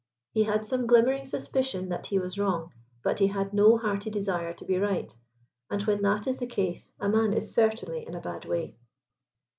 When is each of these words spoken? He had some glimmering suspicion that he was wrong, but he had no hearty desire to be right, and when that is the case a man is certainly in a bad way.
He 0.31 0.45
had 0.45 0.65
some 0.65 0.87
glimmering 0.87 1.25
suspicion 1.27 1.89
that 1.89 2.07
he 2.07 2.17
was 2.17 2.39
wrong, 2.39 2.71
but 3.03 3.19
he 3.19 3.27
had 3.27 3.53
no 3.53 3.77
hearty 3.77 4.09
desire 4.09 4.51
to 4.51 4.65
be 4.65 4.77
right, 4.79 5.15
and 5.69 5.83
when 5.83 6.01
that 6.01 6.25
is 6.25 6.39
the 6.39 6.47
case 6.47 6.91
a 6.99 7.07
man 7.07 7.33
is 7.33 7.53
certainly 7.53 8.07
in 8.07 8.15
a 8.15 8.19
bad 8.21 8.45
way. 8.45 8.77